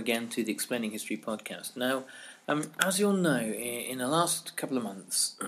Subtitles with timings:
[0.00, 1.76] again to the Explaining History podcast.
[1.76, 2.04] Now,
[2.48, 5.38] um, as you'll know, in, the last couple of months,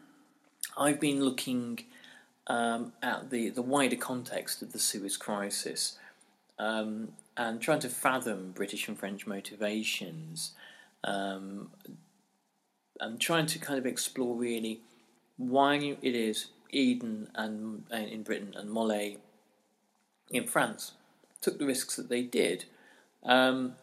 [0.78, 1.80] I've been looking
[2.46, 5.98] um, at the, the wider context of the Suez Crisis
[6.58, 10.52] um, and trying to fathom British and French motivations
[11.02, 11.70] um,
[13.00, 14.80] and trying to kind of explore really
[15.38, 19.18] why it is Eden and in Britain and Mollet
[20.30, 20.92] in France
[21.40, 22.66] took the risks that they did
[23.24, 23.74] um,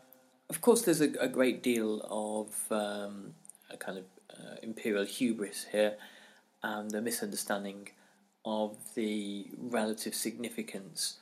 [0.54, 3.34] of course, there's a, a great deal of um,
[3.72, 5.96] a kind of uh, imperial hubris here
[6.62, 7.90] and the misunderstanding
[8.46, 11.18] of the relative significance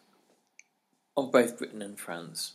[1.15, 2.53] of both Britain and France,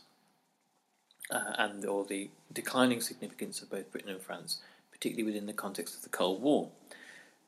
[1.31, 4.61] uh, and or the declining significance of both Britain and France,
[4.91, 6.69] particularly within the context of the Cold War.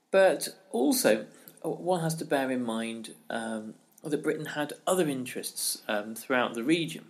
[0.10, 1.28] But also,
[1.64, 6.56] uh, one has to bear in mind um, that Britain had other interests um, throughout
[6.56, 7.06] the region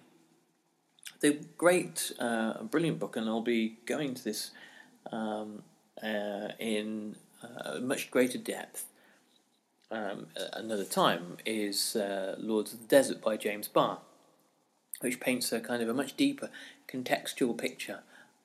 [1.22, 4.52] the great, uh, brilliant book, and I'll be going to this
[5.12, 5.64] um,
[6.02, 8.86] uh, in uh, much greater depth
[9.92, 14.00] um, another time, is uh, Lords of the Desert by James Barr,
[15.02, 16.50] which paints a kind of a much deeper
[16.88, 18.00] contextual picture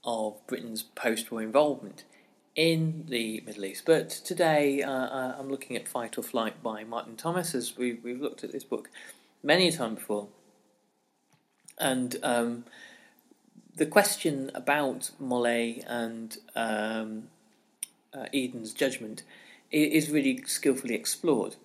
[0.04, 2.04] of Britain's post war involvement
[2.54, 3.84] in the Middle East.
[3.84, 7.94] But today uh, uh, I'm looking at Fight or Flight by Martin Thomas, as we,
[7.94, 8.90] we've looked at this book
[9.42, 10.28] many a time before.
[11.78, 12.64] And um,
[13.76, 17.24] the question about Mollet and um,
[18.12, 19.22] uh, Eden's judgment
[19.70, 21.56] is really skillfully explored.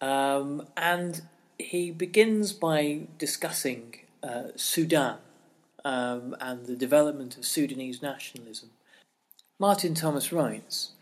[0.00, 1.22] Um, and
[1.58, 5.18] he begins by discussing uh, Sudan
[5.84, 8.70] um, and the development of Sudanese nationalism.
[9.58, 10.92] Martin Thomas writes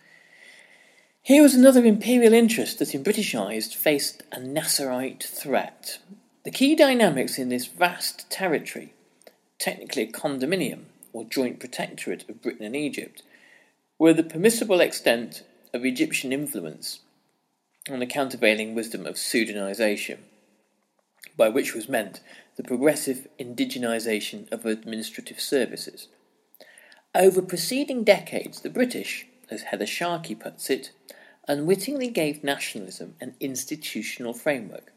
[1.23, 5.99] Here was another imperial interest that, in British eyes, faced a Nasserite threat.
[6.45, 8.95] The key dynamics in this vast territory,
[9.61, 13.23] technically a condominium or joint protectorate of Britain and Egypt,
[13.97, 16.99] were the permissible extent of Egyptian influence
[17.89, 20.19] and the countervailing wisdom of Sudanization,
[21.37, 22.21] by which was meant
[22.57, 26.09] the progressive indigenization of administrative services.
[27.15, 30.91] Over preceding decades, the British, as Heather Sharkey puts it,
[31.47, 34.92] unwittingly gave nationalism an institutional framework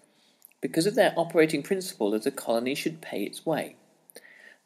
[0.65, 3.75] because of their operating principle that a colony should pay its way.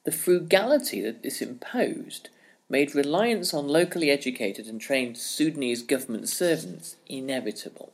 [0.05, 2.29] The frugality that this imposed
[2.69, 7.91] made reliance on locally educated and trained Sudanese government servants inevitable.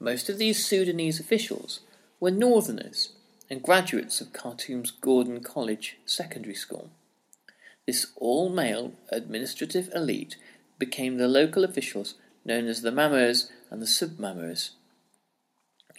[0.00, 1.78] Most of these Sudanese officials
[2.18, 3.12] were northerners
[3.48, 6.90] and graduates of Khartoum's Gordon College Secondary School.
[7.86, 10.34] This all male administrative elite
[10.80, 14.70] became the local officials known as the Mamurs and the Submamurs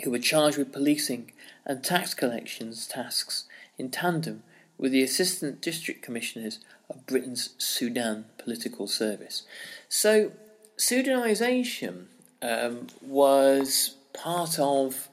[0.04, 1.31] who were charged with policing
[1.66, 3.45] and tax collections tasks
[3.78, 4.44] in tandem
[4.78, 6.60] with the Assistant District Commissioners
[6.90, 9.44] of Britain's Sudan Political Service.
[9.88, 10.31] So,
[10.78, 12.06] Sudanisation
[12.42, 15.10] um, was part of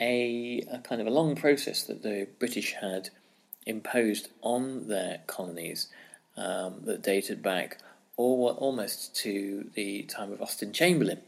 [0.00, 3.10] a, a, kind of a long process that the British had
[3.66, 5.88] imposed on their colonies
[6.36, 7.78] um, that dated back
[8.16, 11.20] or almost to the time of Austen Chamberlain,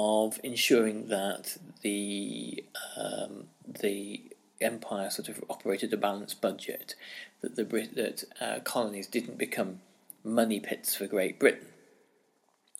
[0.00, 2.64] of ensuring that the
[2.96, 3.48] um,
[3.82, 4.22] the
[4.60, 6.94] empire sort of operated a balanced budget,
[7.40, 9.80] that the Brit- that uh, colonies didn't become
[10.22, 11.66] money pits for Great Britain,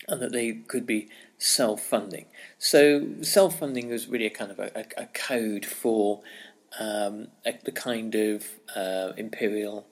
[0.06, 2.26] and that they could be self-funding.
[2.58, 2.78] So
[3.22, 6.22] self-funding was really a kind of a, a, a code for
[6.78, 9.86] um, a, the kind of uh, imperial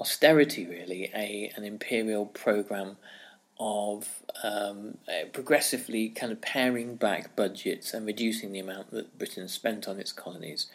[0.00, 2.96] austerity, really, a an imperial program
[3.62, 4.08] of
[4.42, 4.98] um,
[5.32, 10.10] progressively kind of paring back budgets and reducing the amount that Britain spent on its
[10.10, 10.66] colonies,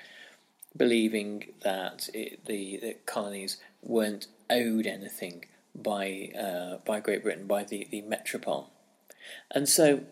[0.76, 5.44] believing that it, the, the colonies weren't owed anything
[5.76, 8.70] by uh, by Great Britain, by the, the metropole.
[9.52, 10.04] And so,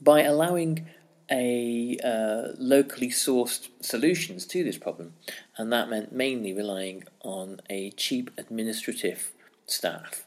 [0.00, 0.86] by allowing
[1.30, 5.12] a uh, locally sourced solutions to this problem,
[5.58, 9.32] and that meant mainly relying on a cheap administrative
[9.66, 10.25] staff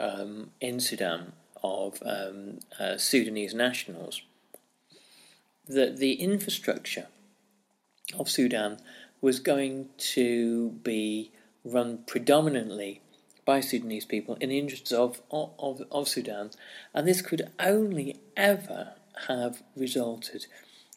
[0.00, 1.32] um, in Sudan
[1.62, 4.22] of um, uh, Sudanese nationals.
[5.68, 7.06] That the infrastructure
[8.18, 8.78] of Sudan
[9.20, 11.30] was going to be
[11.64, 13.02] run predominantly
[13.44, 16.50] by Sudanese people in the interests of, of, of Sudan,
[16.94, 18.94] and this could only ever
[19.28, 20.46] have resulted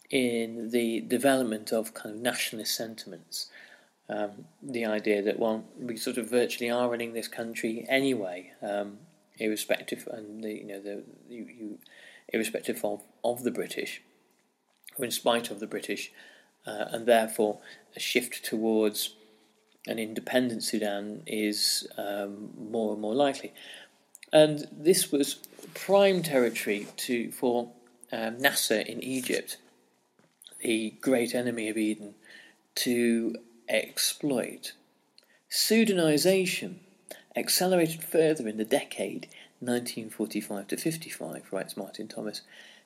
[0.09, 3.47] in the development of kind of nationalist sentiments.
[4.09, 8.97] Um, the idea that well, we sort of virtually are running this country anyway, um,
[9.39, 11.79] irrespective, and the you know the you, you
[12.31, 14.01] irrespective of, of the British,
[14.97, 16.11] or in spite of the British,
[16.67, 17.59] uh, and therefore
[17.95, 19.15] a shift towards
[19.87, 23.53] an independent Sudan is um, more and more likely.
[24.31, 25.35] And this was
[25.73, 27.69] prime territory to for
[28.11, 29.57] um, Nasser in Egypt,
[30.61, 32.15] the great enemy of Eden,
[32.75, 33.35] to
[33.73, 34.73] exploit.
[35.49, 36.75] Sudanization
[37.35, 39.27] accelerated further in the decade
[39.59, 42.41] 1945 to 55, writes Martin Thomas,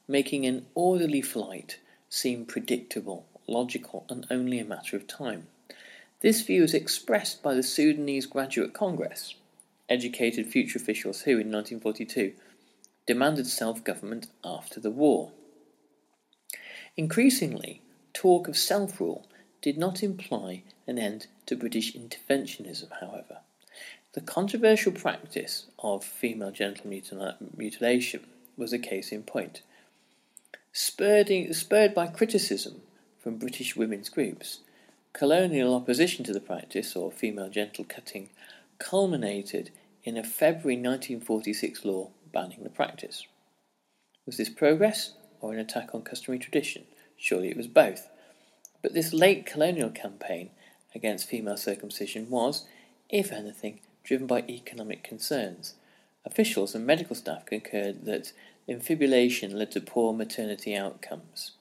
[0.07, 1.79] making an orderly flight
[2.09, 5.47] seem predictable, logical, and only a matter of time.
[6.21, 9.35] This view is expressed by the Sudanese Graduate Congress,
[9.89, 12.33] educated future officials who, in 1942,
[13.05, 15.31] demanded self government after the war.
[16.95, 17.81] Increasingly,
[18.13, 19.27] talk of self rule
[19.67, 23.39] did not imply an end to British interventionism, however.
[24.13, 28.25] The controversial practice of female genital mutilation
[28.55, 29.63] was a case in point.
[30.71, 32.79] Spurred, spurred by criticism
[33.19, 34.61] from British women's groups,
[35.11, 38.29] colonial opposition to the practice, or female genital cutting,
[38.79, 39.71] culminated
[40.05, 43.27] in a February 1946 law banning the practice.
[44.25, 46.85] Was this progress or an attack on customary tradition?
[47.17, 48.07] Surely it was both.
[48.81, 50.51] But this late colonial campaign
[50.93, 52.65] against female circumcision was,
[53.09, 55.75] if anything, driven by economic concerns.
[56.25, 58.33] Officials and medical staff concurred that
[58.67, 61.51] infibulation led to poor maternity outcomes.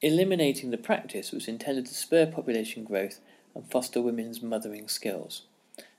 [0.00, 3.20] Eliminating the practice was intended to spur population growth
[3.54, 5.42] and foster women's mothering skills.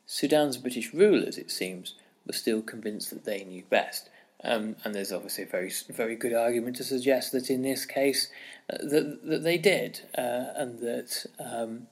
[0.05, 1.95] Sudan's British rulers, it seems,
[2.25, 4.09] were still convinced that they knew best.
[4.43, 8.29] Um, and there's obviously a very, very good argument to suggest that in this case,
[8.71, 11.87] uh, that that they did, uh, and that, um,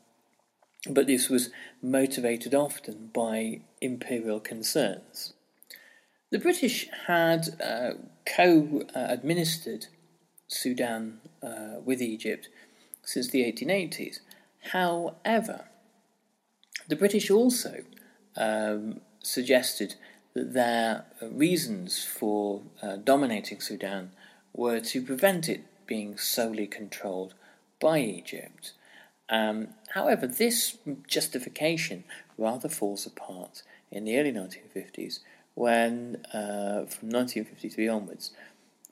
[0.90, 1.50] but this was
[1.82, 5.34] motivated often by imperial concerns.
[6.30, 7.92] The British had uh,
[8.26, 9.88] co-administered
[10.48, 12.50] Sudan uh, with Egypt
[13.04, 14.20] since the 1880s.
[14.72, 15.66] However,
[16.88, 17.84] the British also
[18.36, 19.96] um, suggested
[20.44, 24.12] their reasons for uh, dominating Sudan
[24.54, 27.34] were to prevent it being solely controlled
[27.80, 28.74] by Egypt.
[29.30, 30.78] Um, however, this
[31.08, 32.04] justification
[32.38, 35.20] rather falls apart in the early 1950s
[35.54, 38.32] when, uh, from 1953 onwards,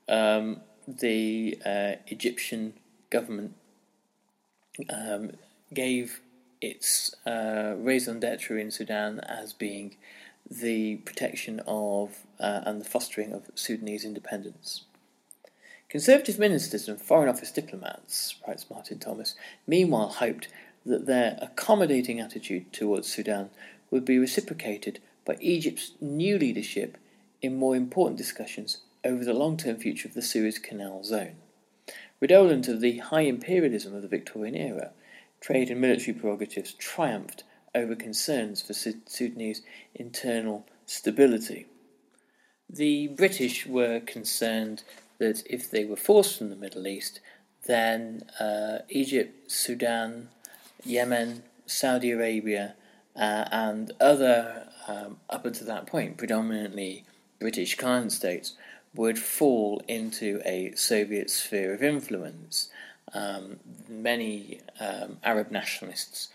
[0.09, 2.73] um, the uh, Egyptian
[3.09, 3.53] government
[4.89, 5.31] um,
[5.73, 6.21] gave
[6.61, 9.95] its uh, raison d'etre in Sudan as being
[10.49, 14.83] the protection of uh, and the fostering of Sudanese independence.
[15.89, 19.35] Conservative ministers and Foreign Office diplomats, writes Martin Thomas,
[19.67, 20.47] meanwhile hoped
[20.85, 23.49] that their accommodating attitude towards Sudan
[23.89, 26.97] would be reciprocated by Egypt's new leadership
[27.41, 31.35] in more important discussions over the long term future of the Suez Canal zone.
[32.19, 34.91] Redolent of the high imperialism of the Victorian era,
[35.41, 37.43] trade and military prerogatives triumphed
[37.75, 39.61] over concerns for Sudanese
[39.93, 41.67] internal stability.
[42.69, 44.83] The British were concerned
[45.19, 47.19] that if they were forced from the Middle East,
[47.67, 50.29] then uh, Egypt, Sudan,
[50.83, 52.75] Yemen, Saudi Arabia,
[53.15, 57.05] uh, and other, um, up until that point, predominantly
[57.39, 58.53] British client states
[58.93, 62.69] would fall into a Soviet sphere of influence.
[63.13, 66.29] Um, many um, Arab nationalists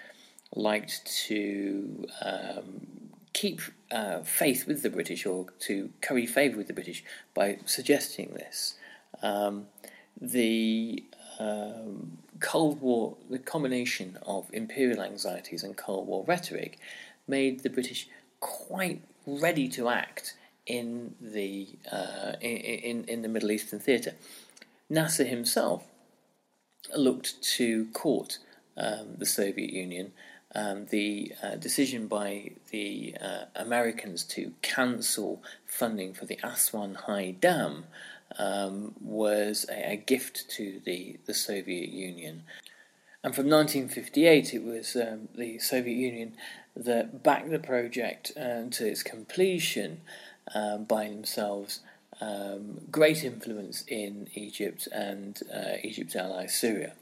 [0.55, 2.87] liked to um,
[3.33, 7.05] keep uh, faith with the British or to curry favour with the British
[7.35, 8.75] by suggesting this.
[9.23, 9.67] Um,
[10.21, 11.05] the
[11.39, 16.79] um, Cold War, the combination of imperial anxieties and Cold War rhetoric,
[17.29, 18.09] made the British
[18.41, 20.35] quite ready to act
[20.67, 24.15] in the uh, in, in the Middle Eastern theatre.
[24.89, 25.85] Nasser himself
[26.97, 28.39] looked to court
[28.77, 30.13] um, the Soviet Union.
[30.53, 37.37] Um, the uh, decision by the uh, Americans to cancel funding for the Aswan High
[37.39, 37.85] Dam
[38.37, 42.43] um, was a, a, gift to the, the Soviet Union.
[43.23, 46.35] And from 1958, it was um, the Soviet Union
[46.77, 50.01] that backed the project uh, to its completion
[50.55, 51.81] um, by themselves.
[52.21, 56.95] Um, great influence in Egypt and uh, Egypt's ally Syria.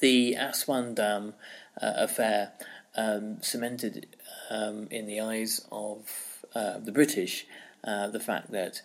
[0.00, 1.34] The Aswan Dam
[1.80, 2.52] uh, affair
[2.96, 4.06] um, cemented
[4.50, 7.46] um, in the eyes of uh, the British
[7.84, 8.82] uh, the fact that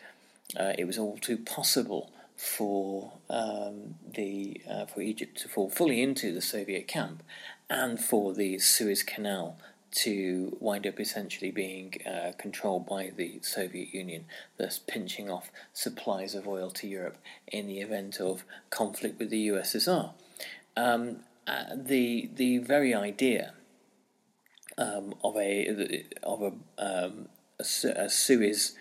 [0.60, 6.02] uh, it was all too possible for um, the uh, for Egypt to fall fully
[6.02, 7.24] into the Soviet camp,
[7.70, 9.58] and for the Suez Canal
[9.92, 14.26] to wind up essentially being uh, controlled by the Soviet Union,
[14.58, 19.48] thus pinching off supplies of oil to Europe in the event of conflict with the
[19.50, 20.12] USSR.
[20.76, 23.54] Um, the the very idea
[24.78, 27.28] um, of a of a, um,
[27.60, 28.76] a, a Suez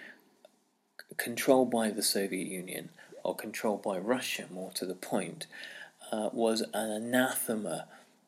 [1.17, 2.91] controlled by the Soviet Union
[3.23, 5.47] or controlled by Russia, more to the point,
[6.11, 7.87] uh, was an anathema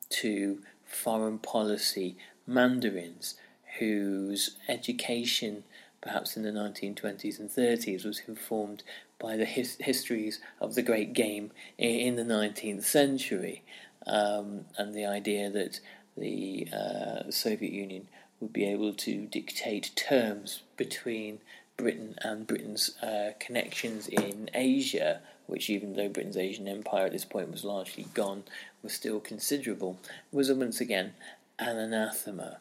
[0.09, 2.15] to foreign policy
[2.47, 3.35] mandarins
[3.79, 5.63] whose education,
[6.01, 8.83] perhaps in the 1920s and 30s, was informed
[9.19, 13.63] by the his- histories of the great game in, the 19th century,
[14.07, 15.79] um, and the idea that
[16.17, 18.07] the uh, Soviet Union
[18.39, 21.39] would be able to dictate terms between
[21.77, 27.25] Britain and Britain's uh, connections in Asia, which, even though Britain's Asian empire at this
[27.25, 28.43] point was largely gone,
[28.81, 29.97] was still considerable,
[30.31, 31.13] was once again
[31.59, 32.57] an anathema.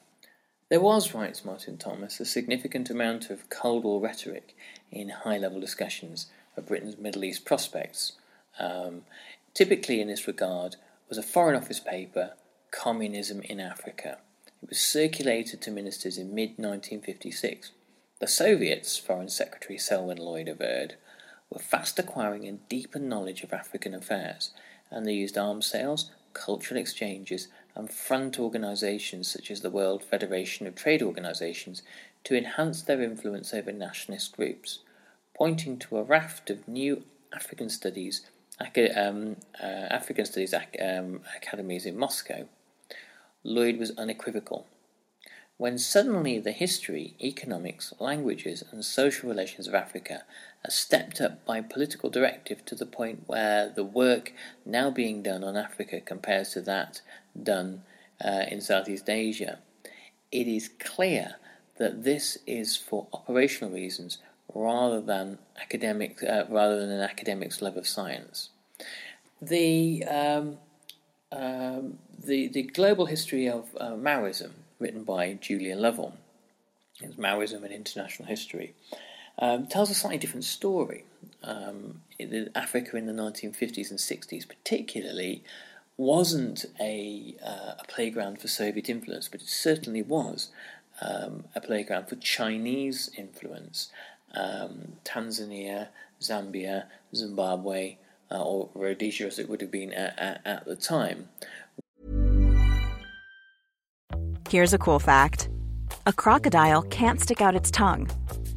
[0.69, 4.57] There was, writes Martin Thomas, a significant amount of Cold War rhetoric
[4.91, 8.13] in high level discussions of Britain's Middle East prospects.
[8.59, 9.03] Um,
[9.53, 10.77] typically, in this regard,
[11.09, 12.33] was a Foreign Office paper,
[12.71, 14.19] Communism in Africa.
[14.63, 17.73] It was circulated to ministers in mid 1956.
[18.21, 20.95] The Soviets, Foreign Secretary Selwyn Lloyd averred,
[21.51, 24.53] were fast acquiring a deeper knowledge of African affairs,
[24.91, 30.67] and they used arms sales, cultural exchanges, and front organisations such as the World Federation
[30.67, 31.83] of Trade Organisations
[32.25, 34.79] to enhance their influence over nationalist groups,
[35.37, 38.23] pointing to a raft of new African studies
[38.97, 42.47] um, uh, African studies um, academies in Moscow.
[43.43, 44.67] Lloyd was unequivocal
[45.57, 50.25] when suddenly the history, economics, languages, and social relations of Africa
[50.65, 54.33] are stepped up by political directive to the point where the work
[54.67, 57.01] now being done on Africa compares to that
[57.41, 57.83] done
[58.25, 59.61] uh, in Southeast Asia,
[60.33, 61.37] it is clear
[61.79, 64.19] that this is for operational reasons
[64.55, 68.51] rather than academic, uh, rather than an academic's love of science.
[69.43, 70.59] The um,
[71.33, 76.15] um, the the global history of uh, Maoism written by Julian Lovell.
[77.01, 78.75] It's Maoism and International History.
[79.39, 81.05] Um, tells a slightly different story.
[81.43, 82.03] Um,
[82.55, 85.43] Africa in the 1950s and 60s, particularly,
[85.97, 90.51] wasn't a, uh, a playground for Soviet influence, but it certainly was
[91.01, 93.91] um, a playground for Chinese influence.
[94.35, 95.89] Um, Tanzania,
[96.21, 97.97] Zambia, Zimbabwe,
[98.31, 101.29] uh, or Rhodesia as it would have been at, at, at the time,
[104.55, 105.49] Here's a cool fact
[106.07, 108.09] a crocodile can't stick out its tongue.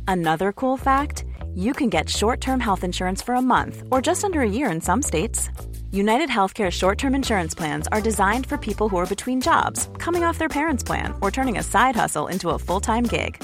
[0.07, 4.23] Another cool fact you can get short term health insurance for a month or just
[4.23, 5.49] under a year in some states.
[5.91, 10.23] United Healthcare short term insurance plans are designed for people who are between jobs, coming
[10.23, 13.43] off their parents' plan, or turning a side hustle into a full time gig.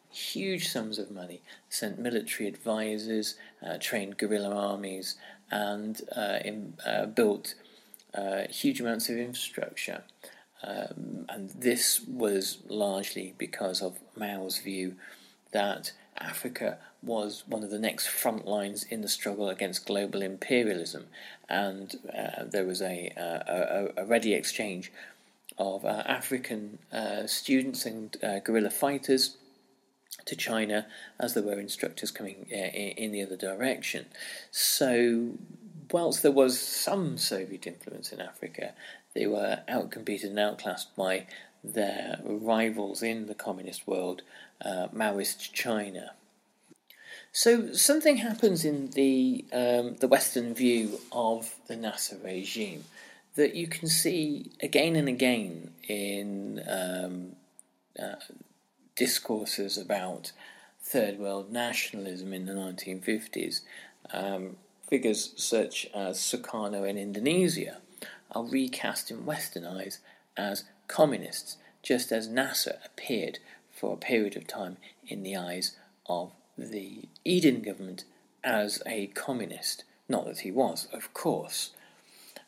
[0.11, 5.15] huge sums of money, sent military advisors, uh, trained guerrilla armies,
[5.49, 7.55] and uh, in, uh, built
[8.13, 10.03] uh, huge amounts of infrastructure.
[10.63, 14.95] Um, and this was largely because of Mao's view
[15.51, 21.07] that Africa was one of the next front lines in the struggle against global imperialism,
[21.49, 24.91] and uh, there was a, uh, a, a, ready exchange
[25.57, 26.79] of African
[27.25, 29.37] students and guerrilla fighters
[30.25, 30.85] to China
[31.19, 34.05] as there were instructors coming uh, in the other direction.
[34.51, 35.31] So,
[35.91, 38.73] whilst there was some Soviet influence in Africa,
[39.13, 41.27] they were outcompeted and outclassed by
[41.63, 44.21] their rivals in the communist world,
[44.63, 46.13] uh, Maoist China.
[47.31, 52.83] So something happens in the um, the Western view of the Nasser regime
[53.35, 57.35] that you can see again and again in um,
[57.97, 58.15] uh,
[59.01, 60.31] discourses about
[60.79, 63.61] third world nationalism in the 1950s,
[64.13, 67.77] um, figures such as Sukarno in Indonesia
[68.29, 69.97] are recast in Western eyes
[70.37, 73.39] as communists, just as Nasser appeared
[73.71, 74.77] for a period of time
[75.07, 78.03] in the eyes of the Eden government
[78.43, 79.83] as a communist.
[80.07, 81.71] Not that he was, of course.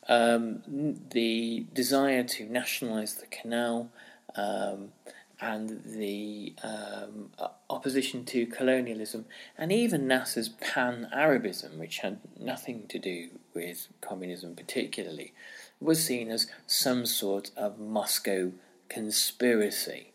[0.08, 0.62] Um,
[1.10, 3.90] the desire to nationalise the canal
[4.36, 4.92] um,
[5.40, 7.30] and the um,
[7.68, 9.26] opposition to colonialism,
[9.58, 15.32] and even Nasser's pan Arabism, which had nothing to do with communism particularly,
[15.80, 18.52] was seen as some sort of Moscow
[18.88, 20.12] conspiracy.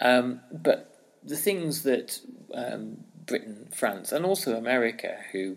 [0.00, 2.20] Um, but the things that
[2.54, 5.56] um, Britain, France, and also America, who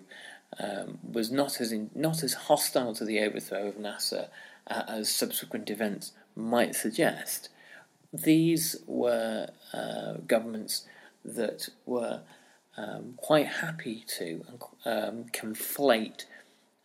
[0.60, 4.30] um, was not as in, not as hostile to the overthrow of Nasser
[4.68, 7.50] uh, as subsequent events might suggest,
[8.24, 10.86] these were uh, governments
[11.24, 12.22] that were
[12.78, 14.44] um, quite happy to
[14.86, 16.26] um, conflate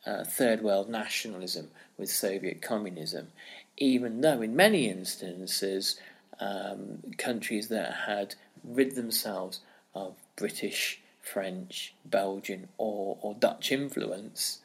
[0.06, 3.28] uh, third world nationalism with Soviet communism,
[3.76, 6.00] even though in many instances
[6.40, 9.60] um, countries that had rid themselves
[9.94, 14.60] of British, French, Belgian, or, or Dutch influence,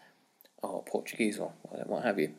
[0.62, 1.52] or Portuguese, or
[1.86, 2.34] what have you,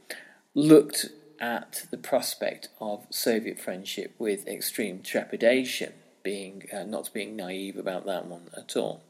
[0.54, 1.06] looked
[1.40, 8.06] at the prospect of Soviet friendship with extreme trepidation, being uh, not being naive about
[8.06, 9.02] that one at all.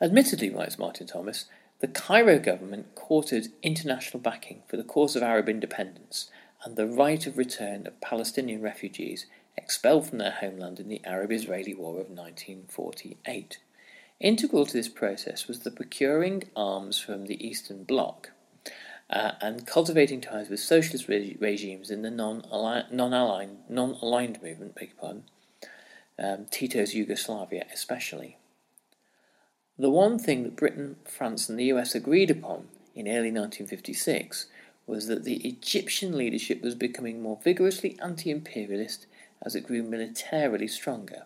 [0.00, 1.46] Admittedly, writes Martin Thomas,
[1.80, 6.30] the Cairo government courted international backing for the cause of Arab independence
[6.64, 9.26] and the right of return of Palestinian refugees
[9.56, 13.58] expelled from their homeland in the Arab Israeli War of 1948.
[14.20, 18.30] Integral to this process was the procuring arms from the Eastern Bloc
[19.08, 24.96] uh, and cultivating ties with socialist re- regimes in the non-aligned, non-aligned movement, beg your
[25.00, 25.24] pardon,
[26.18, 28.36] um, Tito's Yugoslavia especially.
[29.78, 34.46] The one thing that Britain, France, and the US agreed upon in early 1956
[34.86, 39.06] was that the Egyptian leadership was becoming more vigorously anti imperialist
[39.42, 41.24] as it grew militarily stronger.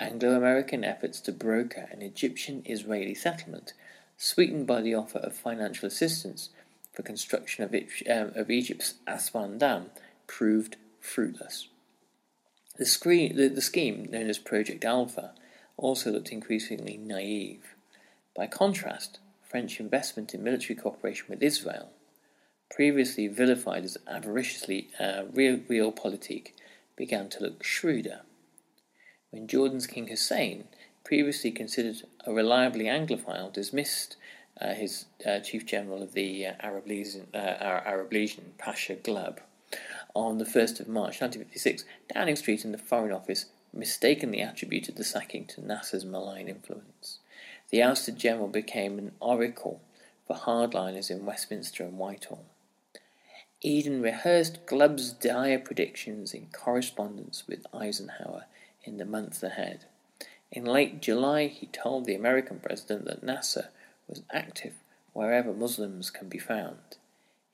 [0.00, 3.72] Anglo American efforts to broker an Egyptian Israeli settlement,
[4.16, 6.50] sweetened by the offer of financial assistance
[6.96, 7.74] for construction of,
[8.10, 9.90] um, of Egypt's Aswan Dam
[10.26, 11.68] proved fruitless.
[12.78, 15.32] The, screen, the, the scheme, known as Project Alpha,
[15.76, 17.74] also looked increasingly naive.
[18.34, 21.90] By contrast, French investment in military cooperation with Israel,
[22.70, 26.48] previously vilified as avariciously uh, real, realpolitik,
[26.96, 28.22] began to look shrewder.
[29.30, 30.64] When Jordan's King Hussein,
[31.04, 34.16] previously considered a reliably Anglophile, dismissed
[34.60, 39.40] uh, his uh, chief general of the uh, Arab, Legion, uh, Arab Legion, Pasha Glubb,
[40.14, 45.04] on the 1st of March 1956, Downing Street and the Foreign Office mistakenly attributed the
[45.04, 47.18] sacking to Nasser's malign influence.
[47.70, 49.80] The ousted general became an oracle
[50.26, 52.44] for hardliners in Westminster and Whitehall.
[53.60, 58.44] Eden rehearsed Glubb's dire predictions in correspondence with Eisenhower
[58.84, 59.86] in the months ahead.
[60.52, 63.68] In late July, he told the American president that Nasser
[64.08, 64.74] was active
[65.12, 66.98] wherever Muslims can be found.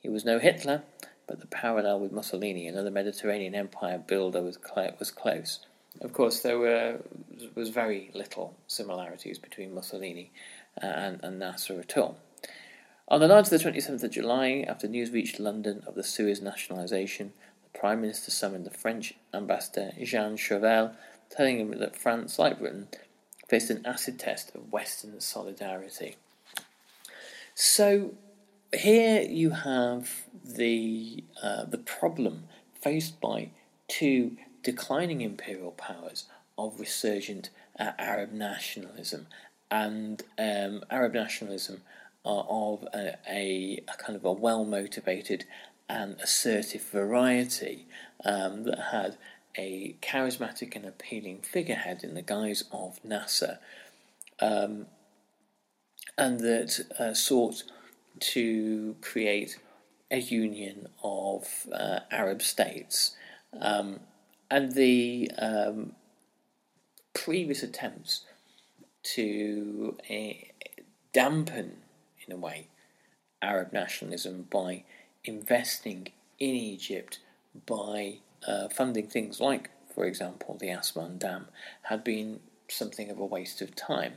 [0.01, 0.83] He was no Hitler,
[1.27, 5.61] but the parallel with Mussolini, another Mediterranean empire builder, was, cl- was close.
[6.01, 7.01] Of course, there were
[7.55, 10.33] was very little similarities between Mussolini
[10.83, 12.17] uh, and, and Nasser at all.
[13.09, 16.41] On the night of the 27th of July, after news reached London of the Suez
[16.41, 20.93] nationalisation, the Prime Minister summoned the French ambassador Jean Chauvel,
[21.29, 22.89] telling him that France, like Britain,
[23.49, 26.17] faced an acid test of Western solidarity.
[27.55, 28.15] So
[28.75, 32.45] here you have the uh, the problem
[32.81, 33.51] faced by
[33.89, 36.25] two declining imperial powers
[36.57, 39.27] of resurgent uh, Arab nationalism
[39.71, 41.83] and um, Arab nationalism
[42.25, 45.45] uh, of a, a, a, kind of a well motivated
[45.89, 47.87] and assertive variety
[48.25, 49.17] um, that had
[49.57, 53.59] a charismatic and appealing figurehead in the guise of Nasser,
[54.41, 54.87] um,
[56.19, 57.63] and that uh, sought
[58.21, 59.59] to create
[60.11, 63.17] a union of uh, Arab states.
[63.59, 64.01] Um,
[64.51, 65.93] and the um,
[67.15, 68.25] previous attempts
[69.03, 70.35] to uh,
[71.13, 71.79] dampen,
[72.27, 72.69] in a way,
[73.41, 74.85] Arab nationalism by
[75.25, 77.19] investing in Egypt,
[77.67, 81.47] by uh, funding things like, for example, the Aswan Dam,
[81.83, 84.15] had been something of a waste of time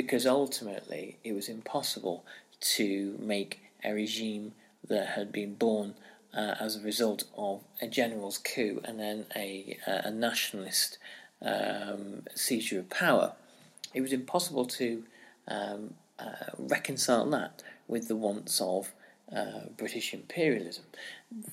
[0.00, 2.24] because ultimately it was impossible
[2.58, 4.52] to make a regime
[4.88, 5.94] that had been born
[6.34, 10.96] uh, as a result of a general's coup and then a, a nationalist
[11.42, 13.34] um, seizure of power.
[13.92, 15.04] It was impossible to
[15.46, 18.94] um, uh, reconcile that with the wants of
[19.30, 20.84] uh, British imperialism.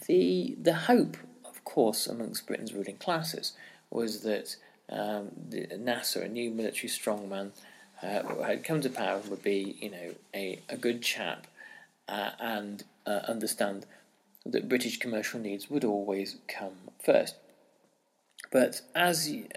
[0.08, 3.52] The the hope, of course, amongst Britain's ruling classes
[3.90, 4.56] was that
[4.90, 7.52] um, the, Nasser, a new military strongman,
[8.02, 11.48] uh, had come to power and would be, you know, a, a good chap
[12.08, 13.86] uh, and uh, understand
[14.46, 17.36] that British commercial needs would always come first.
[18.52, 19.48] But as you,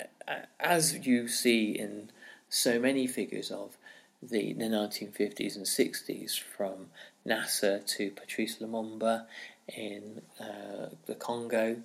[0.58, 2.10] as you see in
[2.48, 3.76] so many figures of
[4.22, 6.88] the, the 1950s and 60s, from
[7.24, 9.26] Nasser to Patrice Lumumba
[9.68, 11.76] in uh, the Congo,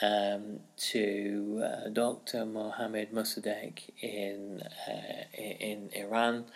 [0.00, 2.46] um, to uh, Dr.
[2.46, 6.46] Mohamed Mossadegh in uh, in Iran,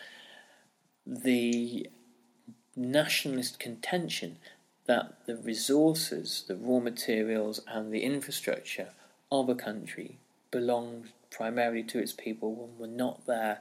[1.07, 1.89] the
[2.75, 4.39] nationalist contention
[4.87, 8.91] that the resources, the raw materials, and the infrastructure
[9.31, 10.19] of a country
[10.51, 13.61] belonged primarily to its people and were not there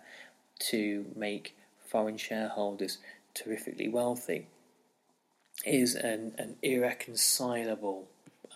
[0.59, 2.99] to make foreign shareholders
[3.33, 4.47] terrifically wealthy
[5.65, 8.07] is an, an irreconcilable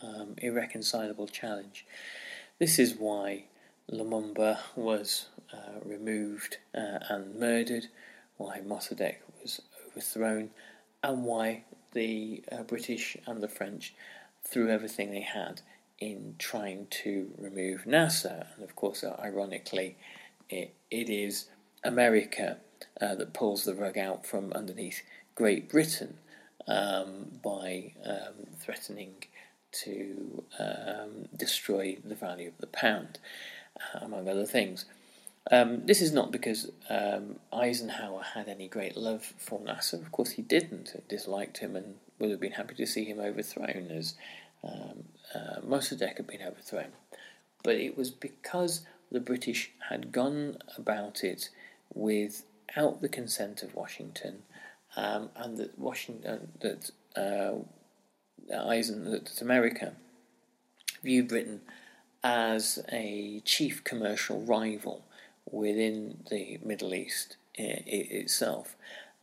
[0.01, 1.85] um, irreconcilable challenge.
[2.59, 3.45] This is why
[3.91, 7.87] Lumumba was uh, removed uh, and murdered,
[8.37, 10.51] why Mossadegh was overthrown,
[11.03, 13.93] and why the uh, British and the French
[14.43, 15.61] threw everything they had
[15.99, 18.47] in trying to remove Nasser.
[18.55, 19.97] And of course, uh, ironically,
[20.49, 21.47] it, it is
[21.83, 22.57] America
[23.01, 25.01] uh, that pulls the rug out from underneath
[25.35, 26.17] Great Britain
[26.67, 29.15] um, by um, threatening
[29.71, 33.19] to um, destroy the value of the pound,
[33.77, 34.85] uh, among other things.
[35.51, 39.97] Um, this is not because um, Eisenhower had any great love for Nasser.
[39.97, 41.07] Of course, he didn't.
[41.07, 44.15] Disliked him and would have been happy to see him overthrown, as
[44.63, 46.91] um, uh, Mossadegh had been overthrown.
[47.63, 51.49] But it was because the British had gone about it
[51.93, 54.43] without the consent of Washington,
[54.95, 57.63] um, and that Washington that uh,
[58.53, 59.93] Eisen that America
[61.03, 61.61] view Britain
[62.23, 65.05] as a chief commercial rival
[65.49, 68.75] within the Middle East itself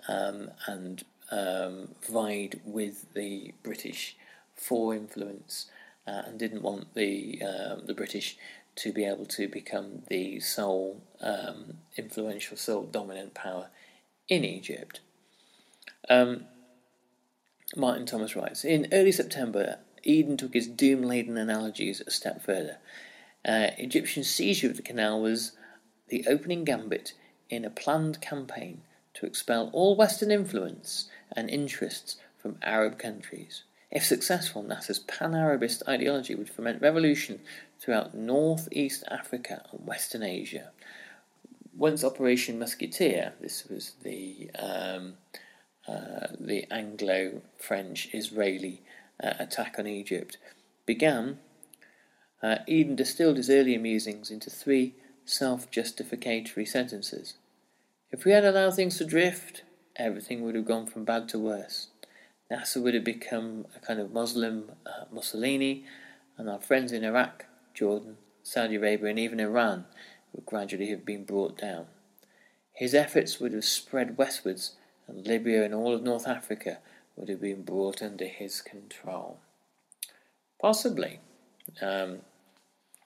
[0.08, 4.16] um, and um, vied with the British
[4.54, 5.66] for influence
[6.06, 8.36] uh, and didn't want the um, the British
[8.76, 13.68] to be able to become the sole um, influential, sole dominant power
[14.28, 15.00] in Egypt.
[16.08, 16.44] Um,
[17.76, 22.78] Martin Thomas writes In early September, Eden took his doom laden analogies a step further.
[23.44, 25.52] Uh, Egyptian seizure of the canal was
[26.08, 27.12] the opening gambit
[27.50, 28.80] in a planned campaign
[29.14, 33.62] to expel all Western influence and interests from Arab countries.
[33.90, 37.40] If successful, Nasser's pan Arabist ideology would foment revolution
[37.78, 40.70] throughout North East Africa and Western Asia.
[41.76, 45.14] once Operation Musketeer, this was the um,
[45.88, 48.82] uh, the Anglo-French-Israeli
[49.22, 50.36] uh, attack on Egypt,
[50.84, 51.38] began,
[52.42, 54.94] uh, Eden distilled his earlier musings into three
[55.24, 57.34] self-justificatory sentences.
[58.10, 59.62] If we had allowed things to drift,
[59.96, 61.88] everything would have gone from bad to worse.
[62.50, 65.84] Nasser would have become a kind of Muslim uh, Mussolini,
[66.38, 69.86] and our friends in Iraq, Jordan, Saudi Arabia, and even Iran
[70.32, 71.86] would gradually have been brought down.
[72.72, 74.76] His efforts would have spread westwards,
[75.08, 76.78] and Libya and all of North Africa
[77.16, 79.38] would have been brought under his control.
[80.60, 81.20] Possibly.
[81.80, 82.18] Um,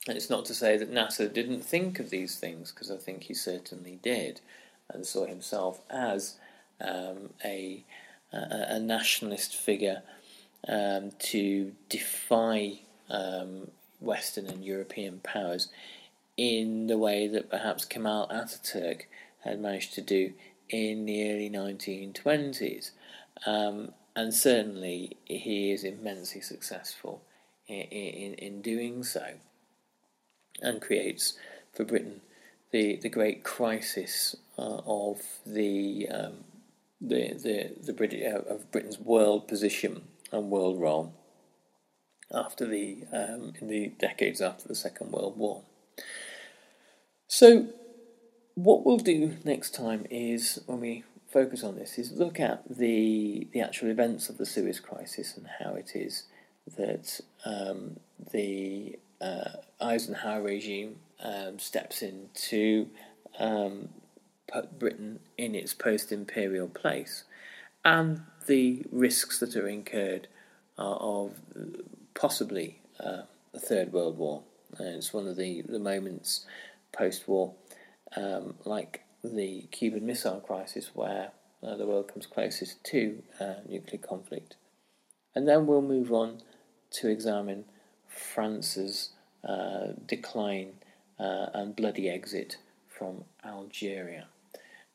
[0.07, 3.35] it's not to say that Nasser didn't think of these things, because I think he
[3.35, 4.41] certainly did,
[4.89, 6.37] and saw himself as
[6.81, 7.85] um, a
[8.33, 10.03] a, a nationalist figure
[10.69, 15.69] um, to defy um, Western and European powers
[16.37, 19.03] in the way that perhaps Kemal Ataturk
[19.41, 20.33] had managed to do
[20.71, 22.91] in the early 1920s.
[23.47, 27.23] Um, and certainly he is immensely successful
[27.67, 29.35] in, in, in doing so
[30.61, 31.39] and creates
[31.73, 32.21] for Britain
[32.71, 36.45] the, the great crisis uh, of the um,
[37.01, 41.15] the the the British uh, of Britain's world position and world role
[42.33, 45.63] after the um, in the decades after the Second World War.
[47.27, 47.69] So,
[48.55, 53.47] what we'll do next time is when we focus on this is look at the
[53.53, 56.25] the actual events of the Suez Crisis and how it is
[56.77, 57.99] that um,
[58.33, 62.89] the uh, Eisenhower regime um, steps in to
[63.39, 63.89] um,
[64.53, 67.25] put Britain in its post imperial place,
[67.85, 70.29] and the risks that are incurred
[70.79, 71.35] uh, of
[72.15, 73.23] possibly uh,
[73.55, 74.43] a Third World War.
[74.79, 76.47] And it's one of the, the moments
[76.93, 77.55] post war,
[78.17, 83.99] um, like the Cuban Missile Crisis, where uh, the world comes closest to uh, nuclear
[83.99, 84.57] conflict.
[85.35, 86.43] And then we'll move on
[86.93, 87.65] to examine
[88.09, 89.11] France's
[89.47, 90.73] uh, decline
[91.19, 92.57] uh, and bloody exit
[92.89, 94.27] from Algeria.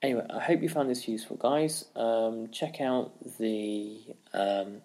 [0.01, 1.85] Anyway, I hope you found this useful, guys.
[1.95, 4.01] Um, check out the
[4.33, 4.81] um,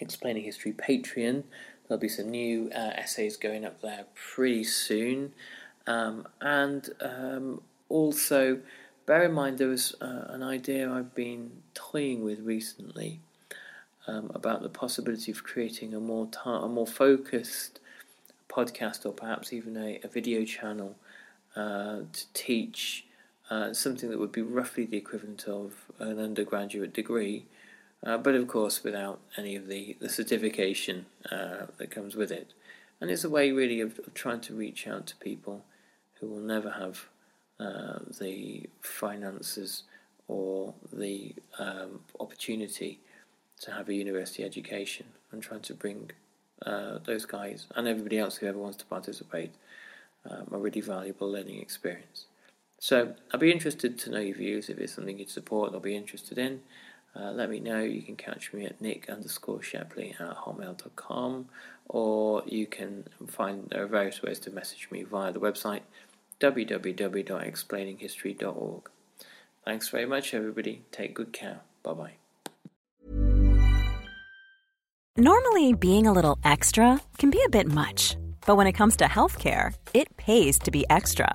[0.00, 1.44] Explaining History Patreon.
[1.88, 5.32] There'll be some new uh, essays going up there pretty soon.
[5.90, 8.60] Um, and um, also,
[9.06, 13.18] bear in mind there was uh, an idea I've been toying with recently
[14.06, 17.80] um, about the possibility of creating a more ta- a more focused
[18.48, 20.94] podcast or perhaps even a, a video channel
[21.56, 23.06] uh, to teach
[23.50, 27.46] uh, something that would be roughly the equivalent of an undergraduate degree,
[28.06, 32.52] uh, but of course without any of the, the certification uh, that comes with it.
[33.00, 35.64] And it's a way really of, of, trying to reach out to people
[36.20, 37.06] who will never have
[37.58, 39.84] uh, the finances
[40.28, 43.00] or the um, opportunity
[43.60, 46.10] to have a university education and trying to bring
[46.64, 49.52] uh, those guys and everybody else who ever wants to participate
[50.30, 52.26] um, a really valuable learning experience.
[52.78, 54.70] So I'll be interested to know your views.
[54.70, 56.60] If it's something you'd support, I'll be interested in.
[57.14, 57.80] Uh, let me know.
[57.80, 61.48] You can catch me at nick underscore shepley at hotmail.com
[61.88, 65.80] or you can find there are various ways to message me via the website
[66.40, 68.90] www.explaininghistory.org.
[69.64, 70.84] Thanks very much, everybody.
[70.90, 71.60] Take good care.
[71.82, 72.14] Bye bye.
[75.16, 79.04] Normally, being a little extra can be a bit much, but when it comes to
[79.04, 81.34] healthcare, it pays to be extra